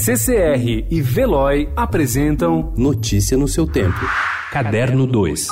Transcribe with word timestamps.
CCR 0.00 0.86
e 0.88 1.02
Veloy 1.02 1.68
apresentam 1.74 2.72
Notícia 2.76 3.36
no 3.36 3.48
seu 3.48 3.66
tempo. 3.66 3.98
Caderno 4.52 5.08
2. 5.08 5.48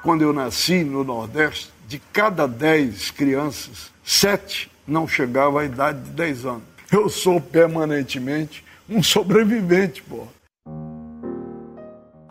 Quando 0.00 0.22
eu 0.22 0.32
nasci 0.32 0.84
no 0.84 1.02
Nordeste, 1.02 1.72
de 1.88 2.00
cada 2.12 2.46
10 2.46 3.10
crianças, 3.10 3.90
7 4.04 4.70
não 4.86 5.08
chegavam 5.08 5.58
à 5.58 5.64
idade 5.64 6.02
de 6.02 6.10
10 6.10 6.46
anos. 6.46 6.62
Eu 6.90 7.08
sou 7.08 7.40
permanentemente 7.40 8.64
um 8.88 9.02
sobrevivente, 9.02 10.00
pô. 10.02 10.28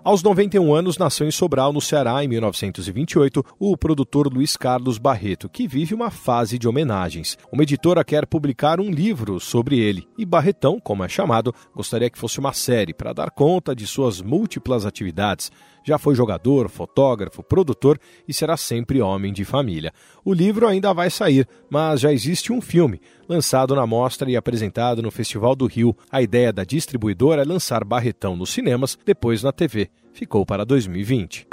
Aos 0.09 0.23
91 0.23 0.73
anos, 0.73 0.97
nasceu 0.97 1.27
em 1.27 1.31
Sobral, 1.31 1.71
no 1.71 1.79
Ceará, 1.79 2.23
em 2.23 2.27
1928, 2.27 3.45
o 3.59 3.77
produtor 3.77 4.27
Luiz 4.27 4.57
Carlos 4.57 4.97
Barreto, 4.97 5.47
que 5.47 5.67
vive 5.67 5.93
uma 5.93 6.09
fase 6.09 6.57
de 6.57 6.67
homenagens. 6.67 7.37
Uma 7.51 7.61
editora 7.61 8.03
quer 8.03 8.25
publicar 8.25 8.79
um 8.79 8.89
livro 8.89 9.39
sobre 9.39 9.77
ele, 9.77 10.07
e 10.17 10.25
Barretão, 10.25 10.79
como 10.79 11.03
é 11.03 11.07
chamado, 11.07 11.53
gostaria 11.75 12.09
que 12.09 12.17
fosse 12.17 12.39
uma 12.39 12.53
série 12.53 12.91
para 12.91 13.13
dar 13.13 13.29
conta 13.29 13.75
de 13.75 13.85
suas 13.85 14.19
múltiplas 14.19 14.83
atividades. 14.83 15.51
Já 15.83 15.97
foi 15.97 16.15
jogador, 16.15 16.69
fotógrafo, 16.69 17.43
produtor 17.43 17.99
e 18.27 18.33
será 18.33 18.57
sempre 18.57 19.01
homem 19.01 19.31
de 19.31 19.45
família. 19.45 19.93
O 20.25 20.33
livro 20.33 20.67
ainda 20.67 20.93
vai 20.93 21.09
sair, 21.09 21.47
mas 21.69 22.01
já 22.01 22.11
existe 22.11 22.51
um 22.51 22.61
filme, 22.61 22.99
lançado 23.27 23.75
na 23.75 23.87
mostra 23.87 24.29
e 24.29 24.35
apresentado 24.35 25.01
no 25.01 25.11
Festival 25.11 25.55
do 25.55 25.67
Rio. 25.67 25.95
A 26.11 26.21
ideia 26.21 26.51
da 26.51 26.63
distribuidora 26.63 27.43
é 27.43 27.45
lançar 27.45 27.83
Barretão 27.83 28.35
nos 28.35 28.49
cinemas, 28.49 28.97
depois 29.05 29.41
na 29.41 29.51
TV. 29.51 29.89
Ficou 30.13 30.45
para 30.45 30.65
2020. 30.65 31.47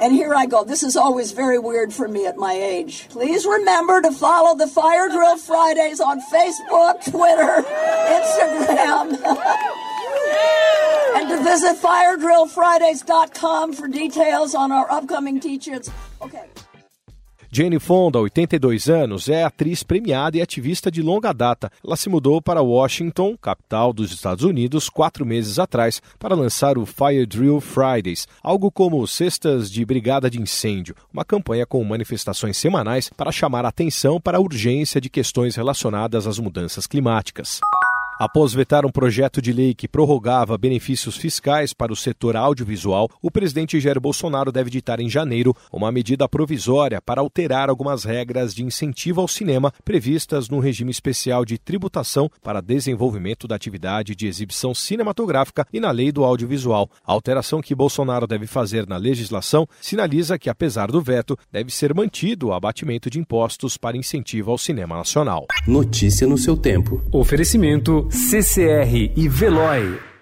And 0.00 0.12
here 0.12 0.34
I 0.34 0.46
go. 0.46 0.64
This 0.64 0.82
is 0.82 0.96
always 0.96 1.32
very 1.32 1.58
weird 1.58 1.92
for 1.92 2.08
me 2.08 2.26
at 2.26 2.36
my 2.36 2.52
age. 2.52 3.08
Please 3.10 3.46
remember 3.46 4.02
to 4.02 4.10
follow 4.10 4.56
the 4.56 4.66
Fire 4.66 5.08
Drill 5.08 5.36
Fridays 5.36 6.00
on 6.00 6.20
Facebook, 6.32 7.04
Twitter, 7.04 7.62
Instagram. 8.10 9.20
and 11.16 11.28
to 11.28 11.42
visit 11.44 11.76
firedrillfridays.com 11.76 13.72
for 13.72 13.86
details 13.86 14.54
on 14.54 14.72
our 14.72 14.90
upcoming 14.90 15.38
teach-ins. 15.38 15.90
Okay. 16.20 16.48
Jane 17.56 17.78
Fonda, 17.78 18.18
82 18.18 18.88
anos, 18.88 19.28
é 19.28 19.44
atriz 19.44 19.84
premiada 19.84 20.36
e 20.36 20.42
ativista 20.42 20.90
de 20.90 21.00
longa 21.00 21.32
data. 21.32 21.70
Ela 21.86 21.94
se 21.94 22.08
mudou 22.08 22.42
para 22.42 22.60
Washington, 22.60 23.36
capital 23.40 23.92
dos 23.92 24.10
Estados 24.10 24.42
Unidos, 24.42 24.88
quatro 24.88 25.24
meses 25.24 25.60
atrás, 25.60 26.02
para 26.18 26.34
lançar 26.34 26.76
o 26.76 26.84
Fire 26.84 27.24
Drill 27.24 27.60
Fridays, 27.60 28.26
algo 28.42 28.72
como 28.72 29.06
Cestas 29.06 29.70
de 29.70 29.84
Brigada 29.84 30.28
de 30.28 30.42
Incêndio, 30.42 30.96
uma 31.12 31.24
campanha 31.24 31.64
com 31.64 31.84
manifestações 31.84 32.56
semanais 32.56 33.08
para 33.16 33.30
chamar 33.30 33.64
a 33.64 33.68
atenção 33.68 34.20
para 34.20 34.38
a 34.38 34.40
urgência 34.40 35.00
de 35.00 35.08
questões 35.08 35.54
relacionadas 35.54 36.26
às 36.26 36.40
mudanças 36.40 36.88
climáticas. 36.88 37.60
Após 38.24 38.54
vetar 38.54 38.86
um 38.86 38.90
projeto 38.90 39.42
de 39.42 39.52
lei 39.52 39.74
que 39.74 39.86
prorrogava 39.86 40.56
benefícios 40.56 41.14
fiscais 41.14 41.74
para 41.74 41.92
o 41.92 41.96
setor 41.96 42.36
audiovisual, 42.36 43.06
o 43.20 43.30
presidente 43.30 43.78
Jair 43.78 44.00
Bolsonaro 44.00 44.50
deve 44.50 44.70
editar 44.70 44.98
em 44.98 45.10
janeiro 45.10 45.54
uma 45.70 45.92
medida 45.92 46.26
provisória 46.26 47.02
para 47.02 47.20
alterar 47.20 47.68
algumas 47.68 48.02
regras 48.02 48.54
de 48.54 48.64
incentivo 48.64 49.20
ao 49.20 49.28
cinema 49.28 49.70
previstas 49.84 50.48
no 50.48 50.58
regime 50.58 50.90
especial 50.90 51.44
de 51.44 51.58
tributação 51.58 52.30
para 52.42 52.62
desenvolvimento 52.62 53.46
da 53.46 53.56
atividade 53.56 54.14
de 54.14 54.26
exibição 54.26 54.74
cinematográfica 54.74 55.66
e 55.70 55.78
na 55.78 55.90
lei 55.90 56.10
do 56.10 56.24
audiovisual. 56.24 56.88
A 57.06 57.12
alteração 57.12 57.60
que 57.60 57.74
Bolsonaro 57.74 58.26
deve 58.26 58.46
fazer 58.46 58.86
na 58.86 58.96
legislação 58.96 59.68
sinaliza 59.82 60.38
que, 60.38 60.48
apesar 60.48 60.90
do 60.90 61.02
veto, 61.02 61.38
deve 61.52 61.70
ser 61.70 61.92
mantido 61.92 62.46
o 62.46 62.52
abatimento 62.54 63.10
de 63.10 63.18
impostos 63.18 63.76
para 63.76 63.98
incentivo 63.98 64.50
ao 64.50 64.56
cinema 64.56 64.96
nacional. 64.96 65.46
Notícia 65.68 66.26
no 66.26 66.38
seu 66.38 66.56
tempo. 66.56 67.02
Oferecimento 67.12 68.08
CCR 68.14 69.10
e 69.16 69.28
Veloy. 69.28 70.13